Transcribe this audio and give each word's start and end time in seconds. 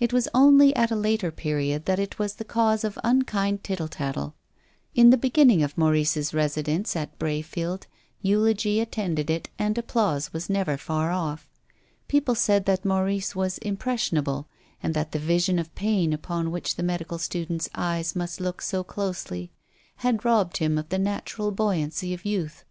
It 0.00 0.14
was 0.14 0.28
only 0.32 0.74
at 0.74 0.90
a 0.90 0.96
later 0.96 1.30
period 1.30 1.84
that 1.84 1.98
it 1.98 2.18
was 2.18 2.36
the 2.36 2.42
cause 2.46 2.84
of 2.84 2.98
unkind 3.04 3.62
tittle 3.62 3.86
tattle. 3.86 4.34
In 4.94 5.10
the 5.10 5.18
beginning 5.18 5.62
of 5.62 5.76
Maurice's 5.76 6.32
residence 6.32 6.96
at 6.96 7.18
Brayfield 7.18 7.86
eulogy 8.22 8.80
attended 8.80 9.28
it 9.28 9.50
and 9.58 9.76
applause 9.76 10.32
was 10.32 10.48
never 10.48 10.78
far 10.78 11.12
off. 11.12 11.46
People 12.08 12.34
said 12.34 12.64
that 12.64 12.86
Maurice 12.86 13.36
was 13.36 13.58
impression 13.58 14.16
able, 14.16 14.48
and 14.82 14.94
that 14.94 15.12
the 15.12 15.18
vision 15.18 15.58
of 15.58 15.74
pain 15.74 16.14
upon 16.14 16.50
which 16.50 16.76
the 16.76 16.82
medical 16.82 17.18
student's 17.18 17.68
eyes 17.74 18.16
must 18.16 18.40
look 18.40 18.62
so 18.62 18.82
closely 18.82 19.52
had 19.96 20.24
robbed 20.24 20.56
him 20.56 20.78
of 20.78 20.88
the 20.88 20.98
natural 20.98 21.50
buoyancy 21.50 22.14
of 22.14 22.24
youth. 22.24 22.64